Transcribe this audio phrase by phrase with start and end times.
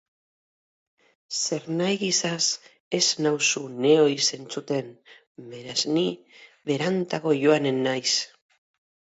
[1.39, 2.47] Zernahi gisaz
[2.99, 4.89] ez nauzu nehoiz entzuten,
[5.53, 6.07] beraz ni
[6.71, 8.17] berantago joanen naiz.